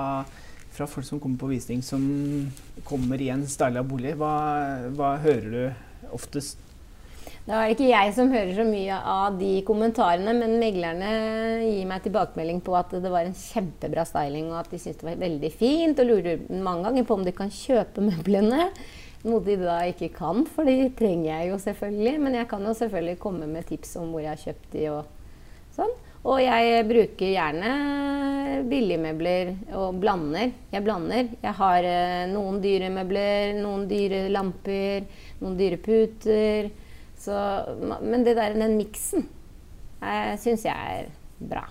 fra 0.76 0.88
folk 0.92 1.08
som 1.08 1.22
kommer 1.24 1.40
på 1.40 1.52
visning, 1.54 1.84
som 1.86 2.04
kommer 2.88 3.22
i 3.24 3.30
en 3.32 3.46
styla 3.48 3.86
bolig? 3.88 4.18
Hva, 4.20 4.34
hva 4.98 5.14
hører 5.24 5.54
du 5.54 6.12
oftest? 6.16 6.60
Det 7.50 7.58
er 7.58 7.64
det 7.66 7.74
ikke 7.74 7.86
jeg 7.90 8.10
som 8.14 8.28
hører 8.30 8.52
så 8.54 8.64
mye 8.68 8.98
av 9.10 9.38
de 9.40 9.56
kommentarene, 9.66 10.36
men 10.38 10.60
meglerne 10.62 11.14
gir 11.64 11.88
meg 11.90 12.04
tilbakemelding 12.06 12.60
på 12.62 12.76
at 12.78 12.92
det 13.02 13.10
var 13.10 13.26
en 13.26 13.34
kjempebra 13.34 14.04
styling, 14.06 14.52
og 14.52 14.60
at 14.60 14.68
de 14.70 14.78
syntes 14.78 15.00
det 15.00 15.08
var 15.08 15.16
veldig 15.24 15.50
fint, 15.58 15.98
og 15.98 16.12
lurer 16.12 16.44
mange 16.54 16.84
ganger 16.86 17.08
på 17.10 17.16
om 17.18 17.24
de 17.26 17.32
kan 17.34 17.50
kjøpe 17.50 18.04
møblene. 18.06 18.68
Noe 19.26 19.42
de 19.48 19.56
da 19.64 19.80
ikke 19.90 20.12
kan, 20.14 20.44
for 20.46 20.70
de 20.70 20.92
trenger 21.00 21.26
jeg 21.32 21.50
jo 21.50 21.58
selvfølgelig. 21.64 22.20
Men 22.22 22.38
jeg 22.38 22.48
kan 22.52 22.68
jo 22.70 22.74
selvfølgelig 22.78 23.20
komme 23.24 23.48
med 23.50 23.66
tips 23.68 23.96
om 23.98 24.12
hvor 24.14 24.22
jeg 24.22 24.30
har 24.30 24.44
kjøpt 24.44 24.68
de 24.76 24.84
og 24.94 25.40
sånn. 25.74 25.96
Og 26.30 26.38
jeg 26.44 26.84
bruker 26.86 27.32
gjerne 27.32 27.72
billigmøbler 28.70 29.56
og 29.80 29.98
blander. 30.04 30.54
Jeg 30.70 30.86
blander. 30.86 31.34
Jeg 31.42 31.56
har 31.64 31.90
eh, 31.96 32.30
noen 32.30 32.62
dyre 32.62 32.92
møbler, 32.94 33.58
noen 33.58 33.90
dyre 33.90 34.22
lamper, 34.30 35.10
noen 35.42 35.58
dyre 35.58 35.82
puter. 35.82 36.70
Så, 37.20 37.36
men 38.02 38.24
det 38.24 38.38
der, 38.40 38.56
den 38.56 38.78
miksen 38.80 39.28
uh, 40.04 40.36
syns 40.40 40.64
jeg 40.68 41.02
er 41.04 41.12
bra. 41.40 41.66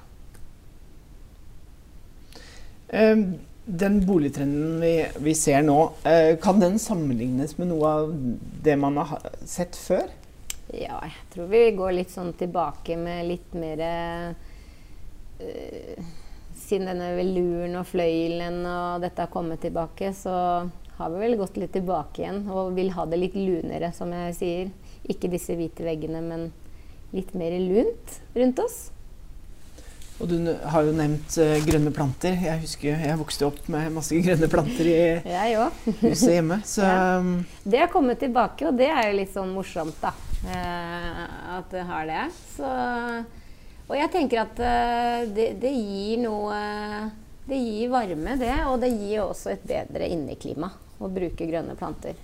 Eh, 2.88 3.16
den 3.64 4.06
boligtrenden 4.06 4.80
vi, 4.80 5.06
vi 5.18 5.34
ser 5.34 5.62
nå, 5.62 5.92
eh, 6.08 6.38
kan 6.40 6.60
den 6.60 6.78
sammenlignes 6.80 7.58
med 7.58 7.68
noe 7.68 7.88
av 7.88 8.14
det 8.64 8.76
man 8.80 8.96
har 8.96 9.26
sett 9.44 9.76
før? 9.76 10.08
Ja, 10.72 11.02
jeg 11.04 11.26
tror 11.34 11.50
vi 11.52 11.60
går 11.76 11.92
litt 11.98 12.12
sånn 12.12 12.32
tilbake 12.36 12.96
med 13.00 13.26
litt 13.28 13.52
mer 13.56 13.84
eh, 13.84 14.32
Siden 16.58 16.88
denne 16.90 17.12
veluren 17.14 17.76
og 17.78 17.86
fløyelen 17.86 18.64
og 18.66 19.04
dette 19.04 19.22
har 19.22 19.30
kommet 19.32 19.60
tilbake, 19.62 20.10
så 20.12 20.32
har 20.98 21.12
vi 21.12 21.20
vel 21.22 21.36
gått 21.38 21.56
litt 21.60 21.70
tilbake 21.76 22.24
igjen 22.24 22.42
og 22.50 22.74
vil 22.76 22.90
ha 22.96 23.04
det 23.08 23.20
litt 23.20 23.36
lunere, 23.38 23.92
som 23.94 24.10
jeg 24.12 24.34
sier. 24.36 24.72
Ikke 25.08 25.30
disse 25.30 25.54
hvite 25.56 25.84
veggene, 25.86 26.20
men 26.24 26.48
litt 27.14 27.34
mer 27.38 27.54
lunt 27.62 28.18
rundt 28.36 28.58
oss. 28.64 28.78
Og 30.18 30.26
du 30.26 30.34
har 30.50 30.82
jo 30.82 30.92
nevnt 30.98 31.36
uh, 31.38 31.54
grønne 31.62 31.92
planter. 31.94 32.34
Jeg 32.42 32.58
husker 32.64 32.98
jeg 33.06 33.18
vokste 33.20 33.46
opp 33.46 33.60
med 33.70 33.92
masse 33.94 34.18
grønne 34.18 34.48
planter 34.50 34.88
i 34.90 34.96
huset 36.02 36.32
hjemme. 36.34 36.58
Så 36.66 36.82
Ja. 36.82 37.18
um, 37.22 37.44
Det 37.62 37.78
har 37.84 37.92
kommet 37.92 38.18
tilbake, 38.18 38.66
og 38.66 38.74
det 38.80 38.88
er 38.90 39.12
jo 39.12 39.18
litt 39.20 39.30
sånn 39.32 39.54
morsomt, 39.54 39.94
da. 40.02 40.10
Uh, 40.42 41.22
at 41.60 41.70
det 41.70 41.84
har 41.86 42.10
det. 42.10 42.24
Så, 42.56 42.66
og 43.88 43.94
jeg 43.96 44.10
tenker 44.12 44.42
at 44.42 44.58
uh, 44.58 45.22
det, 45.34 45.52
det 45.62 45.72
gir 45.72 46.20
noe 46.26 46.58
Det 47.48 47.56
gir 47.56 47.88
varme, 47.88 48.34
det. 48.42 48.52
Og 48.68 48.80
det 48.82 48.90
gir 48.98 49.22
også 49.22 49.54
et 49.54 49.62
bedre 49.70 50.10
inneklima 50.12 50.68
å 50.98 51.08
bruke 51.08 51.46
grønne 51.48 51.78
planter. 51.78 52.18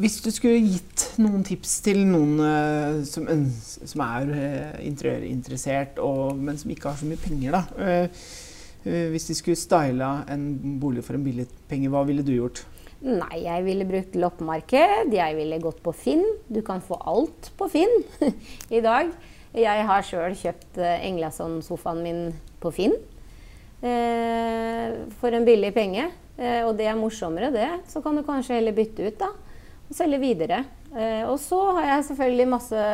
Hvis 0.00 0.20
du 0.24 0.30
skulle 0.32 0.60
gitt 0.64 1.04
noen 1.22 1.42
tips 1.46 1.78
til 1.84 2.02
noen 2.08 2.40
eh, 2.44 3.00
som, 3.08 3.26
som 3.28 4.04
er 4.04 4.32
eh, 4.36 4.78
interiørinteressert, 4.88 6.00
men 6.38 6.60
som 6.60 6.72
ikke 6.72 6.90
har 6.90 7.00
så 7.00 7.08
mye 7.08 7.20
penger, 7.20 7.56
da. 7.56 7.62
eh, 7.82 9.08
hvis 9.12 9.28
de 9.28 9.36
skulle 9.38 9.60
styla 9.60 10.24
en 10.32 10.46
bolig 10.82 11.04
for 11.06 11.18
en 11.18 11.26
billig 11.26 11.46
penge, 11.70 11.90
hva 11.92 12.02
ville 12.08 12.24
du 12.26 12.32
gjort? 12.34 12.64
Nei, 13.02 13.42
jeg 13.44 13.66
ville 13.66 13.86
brukt 13.86 14.16
loppemarked. 14.18 15.14
Jeg 15.14 15.36
ville 15.38 15.60
gått 15.62 15.82
på 15.82 15.94
Finn. 15.94 16.22
Du 16.50 16.60
kan 16.66 16.82
få 16.82 16.98
alt 16.98 17.50
på 17.58 17.68
Finn 17.70 17.94
i 18.78 18.82
dag. 18.82 19.10
Jeg 19.58 19.86
har 19.86 20.06
sjøl 20.06 20.34
kjøpt 20.38 20.78
Englason-sofaen 20.80 22.02
min 22.02 22.20
på 22.62 22.70
Finn 22.74 22.94
for 23.82 25.34
en 25.34 25.46
billig 25.46 25.72
penge. 25.74 26.06
Og 26.38 26.70
det 26.78 26.86
er 26.88 26.98
morsommere, 26.98 27.50
det. 27.54 27.68
Så 27.90 28.02
kan 28.02 28.16
du 28.16 28.22
kanskje 28.26 28.60
heller 28.60 28.74
bytte 28.76 29.10
ut, 29.10 29.18
da. 29.18 29.32
Og 29.92 29.96
selge 29.98 30.22
videre. 30.22 30.62
Eh, 30.96 31.22
og 31.28 31.36
så 31.36 31.58
har 31.76 31.84
jeg 31.84 32.04
selvfølgelig 32.06 32.48
masse 32.48 32.84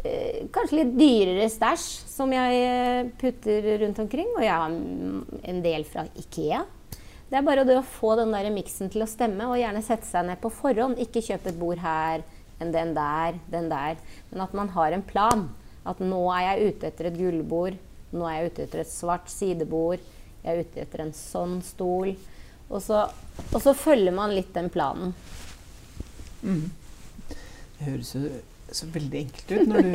eh, 0.00 0.38
Kanskje 0.52 0.78
litt 0.78 0.94
dyrere 0.96 1.48
stæsj 1.52 1.82
som 2.08 2.32
jeg 2.32 2.62
eh, 2.64 3.10
putter 3.20 3.68
rundt 3.82 4.00
omkring. 4.00 4.30
Og 4.38 4.40
jeg 4.40 4.54
har 4.54 4.72
en 5.52 5.60
del 5.60 5.84
fra 5.84 6.06
Ikea. 6.22 6.62
Det 7.28 7.36
er 7.36 7.44
bare 7.44 7.66
det 7.68 7.76
å 7.76 7.84
få 7.84 8.14
den 8.16 8.32
der 8.32 8.48
miksen 8.52 8.88
til 8.92 9.04
å 9.04 9.08
stemme, 9.08 9.44
og 9.44 9.60
gjerne 9.60 9.84
sette 9.84 10.08
seg 10.08 10.24
ned 10.30 10.40
på 10.40 10.48
forhånd. 10.56 10.96
Ikke 11.04 11.20
kjøpe 11.24 11.52
et 11.52 11.60
bord 11.60 11.84
her, 11.84 12.24
en 12.64 12.72
den 12.72 12.96
der, 12.96 13.36
den 13.52 13.68
der. 13.68 14.00
Men 14.32 14.46
at 14.46 14.56
man 14.56 14.72
har 14.72 14.96
en 14.96 15.04
plan. 15.04 15.46
At 15.84 16.00
nå 16.00 16.22
er 16.32 16.46
jeg 16.46 16.72
ute 16.72 16.88
etter 16.88 17.10
et 17.10 17.20
gullbord. 17.20 17.76
Nå 18.16 18.24
er 18.24 18.38
jeg 18.38 18.50
ute 18.54 18.66
etter 18.70 18.86
et 18.86 18.94
svart 18.96 19.28
sidebord. 19.28 20.00
Jeg 20.40 20.48
er 20.48 20.64
ute 20.64 20.84
etter 20.86 21.04
en 21.04 21.14
sånn 21.16 21.60
stol. 21.64 22.16
Og 22.72 22.80
så, 22.80 23.04
og 23.52 23.58
så 23.60 23.76
følger 23.76 24.16
man 24.16 24.32
litt 24.32 24.54
den 24.56 24.72
planen. 24.72 25.12
Det 26.42 27.84
høres 27.88 28.14
jo 28.14 28.20
så 28.72 28.86
veldig 28.92 29.18
enkelt 29.26 29.52
ut 29.52 29.66
når 29.68 29.78
du 29.84 29.92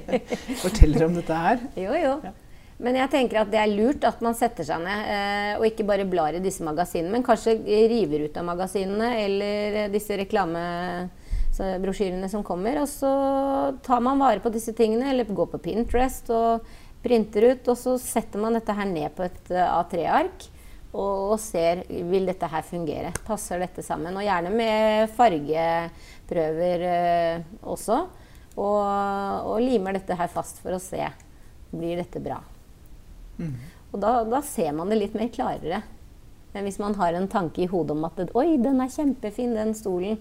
forteller 0.64 1.04
om 1.06 1.14
dette 1.18 1.34
her. 1.36 1.56
Jo, 1.76 1.92
jo. 2.00 2.14
Ja. 2.24 2.32
Men 2.76 2.92
jeg 2.98 3.08
tenker 3.12 3.38
at 3.40 3.50
det 3.52 3.58
er 3.60 3.70
lurt 3.72 4.04
at 4.04 4.20
man 4.24 4.34
setter 4.36 4.64
seg 4.68 4.80
ned 4.84 5.06
eh, 5.08 5.56
og 5.56 5.64
ikke 5.64 5.84
bare 5.88 6.04
blar 6.08 6.34
i 6.36 6.40
disse 6.44 6.64
magasinene, 6.64 7.12
men 7.14 7.22
kanskje 7.24 7.52
river 7.64 8.20
ut 8.26 8.36
av 8.36 8.44
magasinene 8.50 9.08
eller 9.22 9.72
eh, 9.84 9.92
disse 9.92 10.16
reklamebrosjyrene 10.20 12.28
som 12.32 12.42
kommer. 12.44 12.80
Og 12.82 12.88
så 12.90 13.12
tar 13.86 14.00
man 14.04 14.20
vare 14.20 14.40
på 14.44 14.50
disse 14.52 14.72
tingene, 14.76 15.10
eller 15.12 15.24
går 15.24 15.46
på 15.54 15.64
Pinterest 15.70 16.30
og 16.36 16.48
printer 17.04 17.42
ut. 17.52 17.68
Og 17.72 17.76
så 17.80 17.92
setter 18.02 18.38
man 18.44 18.54
dette 18.58 18.76
her 18.76 18.86
ned 18.90 19.10
på 19.16 19.22
et 19.24 19.44
eh, 19.54 19.76
A3-ark 19.78 20.38
og, 20.96 21.32
og 21.34 21.40
ser 21.40 21.82
vil 21.88 22.28
dette 22.28 22.48
her 22.48 22.64
fungere. 22.64 23.12
Passer 23.26 23.60
dette 23.60 23.84
sammen? 23.84 24.16
Og 24.16 24.24
gjerne 24.24 24.52
med 24.54 25.12
fargeprøver 25.16 26.86
eh, 26.88 27.44
også. 27.68 28.00
Og, 28.56 28.80
og 29.52 29.60
limer 29.60 29.98
dette 29.98 30.16
her 30.16 30.30
fast 30.32 30.62
for 30.62 30.76
å 30.76 30.80
se 30.80 31.04
blir 31.76 32.00
dette 32.00 32.22
bra. 32.24 32.38
Og 33.92 34.00
da, 34.00 34.22
da 34.24 34.40
ser 34.44 34.72
man 34.76 34.88
det 34.88 35.00
litt 35.02 35.18
mer 35.18 35.28
klarere. 35.34 35.82
Men 36.54 36.64
hvis 36.64 36.80
man 36.80 36.96
har 36.96 37.12
en 37.12 37.28
tanke 37.28 37.66
i 37.66 37.68
hodet 37.68 37.92
om 37.92 38.06
at 38.08 38.32
Oi, 38.32 38.56
den 38.62 38.80
er 38.80 38.92
kjempefin, 38.92 39.52
den 39.58 39.74
stolen. 39.76 40.16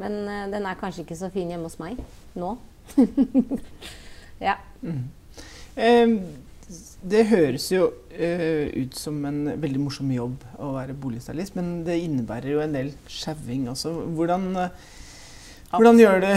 Men 0.00 0.22
eh, 0.24 0.46
den 0.54 0.66
er 0.68 0.80
kanskje 0.80 1.04
ikke 1.04 1.18
så 1.18 1.28
fin 1.34 1.50
hjemme 1.50 1.68
hos 1.68 1.78
meg 1.82 2.00
nå. 2.38 2.54
ja. 4.48 4.56
Eh, 5.76 6.14
det 6.98 7.24
høres 7.30 7.68
jo 7.70 7.88
uh, 7.94 8.64
ut 8.74 8.96
som 8.98 9.18
en 9.28 9.42
veldig 9.60 9.80
morsom 9.82 10.10
jobb 10.10 10.42
å 10.58 10.72
være 10.74 10.96
boligstylist, 10.98 11.54
men 11.58 11.82
det 11.86 12.00
innebærer 12.02 12.56
jo 12.56 12.62
en 12.64 12.74
del 12.74 12.90
sjauing 13.10 13.68
også. 13.70 13.92
Hvordan, 14.18 14.48
uh, 14.56 14.96
hvordan 15.76 16.00
gjør 16.02 16.24
du 16.24 16.30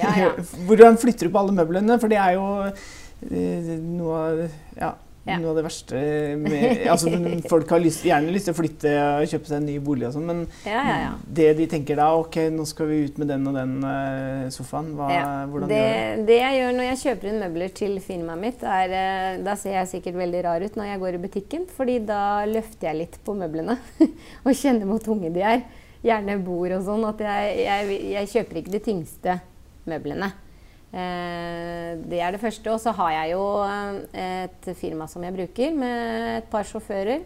Ja, 0.00 0.12
ja. 0.16 0.30
Hvordan 0.68 0.96
flytter 1.00 1.28
du 1.28 1.34
på 1.34 1.42
alle 1.42 1.56
møblene? 1.56 1.98
For 2.00 2.12
det 2.12 2.20
er 2.22 2.36
jo 2.38 2.46
uh, 2.64 3.74
noe 3.82 4.22
av 4.22 4.40
ja, 4.78 4.94
Ja. 5.26 5.40
Noe 5.42 5.50
av 5.50 5.56
det 5.58 5.64
verste 5.66 6.00
med 6.38 6.84
altså, 6.92 7.10
Folk 7.50 7.72
har 7.74 7.80
lyst, 7.82 8.04
gjerne 8.06 8.30
lyst 8.30 8.46
til 8.46 8.54
å 8.54 8.58
flytte 8.60 8.92
og 9.02 9.24
kjøpe 9.26 9.50
seg 9.50 9.56
en 9.58 9.64
ny 9.66 9.74
bolig, 9.82 10.04
og 10.06 10.14
sånn, 10.14 10.28
men 10.28 10.44
Ja, 10.62 10.82
ja, 10.86 10.96
ja. 11.02 11.08
det 11.40 11.48
de 11.58 11.66
tenker 11.72 11.98
da 11.98 12.12
Ok, 12.14 12.38
nå 12.54 12.66
skal 12.70 12.90
vi 12.92 13.00
ut 13.08 13.18
med 13.18 13.32
den 13.32 13.48
og 13.50 13.56
den 13.58 13.74
eh, 13.90 14.44
sofaen. 14.54 14.92
Hva, 14.94 15.08
hvordan 15.50 15.72
det, 15.72 15.80
gjør 15.80 15.98
det? 16.20 16.28
det 16.30 16.38
jeg 16.38 16.60
gjør 16.60 16.78
når 16.78 16.88
jeg 16.88 17.02
kjøper 17.02 17.32
inn 17.32 17.42
møbler 17.42 17.74
til 17.82 17.98
firmaet 18.06 18.42
mitt, 18.44 18.62
er 18.76 18.96
eh, 19.00 19.42
Da 19.50 19.58
ser 19.58 19.80
jeg 19.80 19.92
sikkert 19.96 20.20
veldig 20.22 20.46
rar 20.46 20.62
ut 20.62 20.78
når 20.78 20.92
jeg 20.92 21.02
går 21.02 21.18
i 21.18 21.22
butikken, 21.26 21.66
fordi 21.74 21.98
da 22.06 22.22
løfter 22.46 22.92
jeg 22.92 23.00
litt 23.02 23.20
på 23.26 23.34
møblene 23.34 23.78
og 24.46 24.54
kjenner 24.54 24.86
hvor 24.86 25.02
tunge 25.02 25.34
de 25.34 25.42
er. 25.42 25.66
Gjerne 26.06 26.38
bord 26.46 26.78
og 26.78 26.86
sånn. 26.86 27.02
At 27.08 27.26
jeg, 27.26 27.62
jeg, 27.66 28.02
jeg 28.14 28.34
kjøper 28.36 28.62
ikke 28.62 28.78
de 28.78 28.86
tyngste 28.92 29.40
møblene. 29.90 30.30
Eh, 30.92 31.96
det 32.06 32.20
er 32.22 32.34
det 32.34 32.42
første. 32.42 32.70
Og 32.72 32.82
så 32.82 32.94
har 32.96 33.14
jeg 33.14 33.34
jo 33.34 33.46
eh, 33.66 34.44
et 34.46 34.70
firma 34.78 35.08
som 35.10 35.24
jeg 35.26 35.34
bruker, 35.36 35.74
med 35.74 36.42
et 36.42 36.50
par 36.52 36.66
sjåfører 36.68 37.24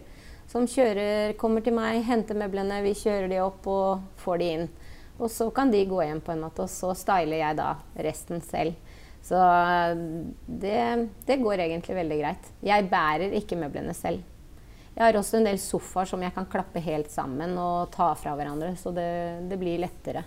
som 0.51 0.67
kjører, 0.67 1.37
kommer 1.39 1.63
til 1.63 1.75
meg, 1.77 2.01
henter 2.03 2.35
møblene, 2.35 2.81
vi 2.83 2.91
kjører 2.97 3.29
de 3.31 3.37
opp 3.39 3.67
og 3.71 4.01
får 4.19 4.41
de 4.41 4.49
inn. 4.55 4.65
Og 5.21 5.29
så 5.31 5.47
kan 5.53 5.71
de 5.71 5.85
gå 5.87 6.01
hjem, 6.03 6.19
på 6.25 6.33
en 6.33 6.43
måte, 6.43 6.65
og 6.65 6.71
så 6.71 6.91
styler 6.97 7.39
jeg 7.39 7.59
da 7.59 7.75
resten 8.03 8.41
selv. 8.43 8.75
Så 9.23 9.37
eh, 9.37 10.03
det, 10.47 10.81
det 11.27 11.39
går 11.43 11.63
egentlig 11.67 11.95
veldig 12.01 12.19
greit. 12.23 12.51
Jeg 12.67 12.89
bærer 12.91 13.37
ikke 13.39 13.59
møblene 13.61 13.95
selv. 13.95 14.27
Jeg 14.91 15.05
har 15.05 15.15
også 15.15 15.39
en 15.39 15.47
del 15.47 15.59
sofaer 15.61 16.09
som 16.09 16.23
jeg 16.25 16.33
kan 16.35 16.49
klappe 16.51 16.81
helt 16.83 17.13
sammen 17.13 17.55
og 17.55 17.93
ta 17.93 18.09
fra 18.19 18.35
hverandre, 18.35 18.73
så 18.75 18.91
det, 18.91 19.07
det 19.47 19.59
blir 19.61 19.79
lettere. 19.79 20.25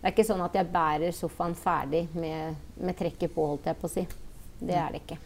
Det 0.00 0.08
er 0.08 0.14
ikke 0.14 0.28
sånn 0.30 0.40
at 0.40 0.54
jeg 0.56 0.70
bærer 0.72 1.12
sofaen 1.12 1.54
ferdig 1.58 2.06
med, 2.16 2.56
med 2.80 2.96
trekket 2.96 3.34
på, 3.34 3.44
holdt 3.52 3.68
jeg 3.68 3.76
på 3.76 3.88
å 3.88 3.92
si. 3.92 4.06
Det 4.60 4.76
er 4.76 4.94
det 4.94 5.02
ikke. 5.02 5.18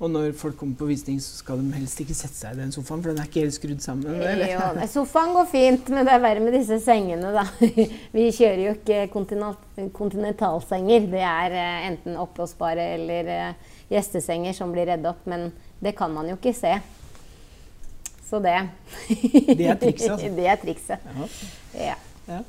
Og 0.00 0.08
når 0.08 0.30
folk 0.32 0.54
kommer 0.56 0.78
på 0.80 0.86
visning, 0.88 1.18
så 1.20 1.42
skal 1.42 1.58
de 1.60 1.74
helst 1.76 1.98
ikke 2.00 2.14
sette 2.16 2.32
seg 2.38 2.54
i 2.54 2.60
den 2.62 2.70
sofaen, 2.72 3.02
for 3.02 3.10
den 3.10 3.18
er 3.20 3.26
ikke 3.28 3.42
helt 3.42 3.56
skrudd 3.56 3.82
sammen. 3.84 4.14
Eller? 4.16 4.46
Jo, 4.54 4.60
det, 4.78 4.86
sofaen 4.88 5.34
går 5.36 5.48
fint, 5.50 5.90
men 5.92 6.08
det 6.08 6.14
er 6.14 6.22
verre 6.22 6.40
med 6.40 6.56
disse 6.56 6.78
sengene, 6.80 7.34
da. 7.34 7.44
Vi 8.16 8.30
kjører 8.32 8.62
jo 8.64 8.72
ikke 8.78 9.02
kontinentalsenger. 9.98 11.10
Det 11.12 11.20
er 11.20 11.56
eh, 11.60 11.88
enten 11.90 12.16
oppblåsbare 12.22 12.86
eller 12.94 13.28
eh, 13.34 13.76
gjestesenger 13.92 14.56
som 14.56 14.72
blir 14.72 14.88
redd 14.88 15.04
opp, 15.10 15.20
men 15.28 15.50
det 15.84 15.92
kan 15.98 16.14
man 16.16 16.32
jo 16.32 16.38
ikke 16.38 16.54
se. 16.56 16.72
Så 18.30 18.40
det 18.40 18.56
Det 19.58 19.66
er 19.66 19.76
trikset, 19.84 20.14
altså. 20.14 20.32
Det 20.38 20.48
er 20.48 20.64
trikset. 20.64 20.98
Ja. 21.12 21.28
Ja. 21.90 22.00
Ja. 22.30 22.40